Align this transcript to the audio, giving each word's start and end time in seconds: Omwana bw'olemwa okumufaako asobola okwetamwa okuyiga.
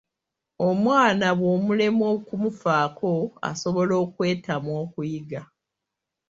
Omwana 0.67 1.27
bw'olemwa 1.39 2.05
okumufaako 2.15 3.11
asobola 3.49 3.93
okwetamwa 4.03 4.73
okuyiga. 4.83 5.41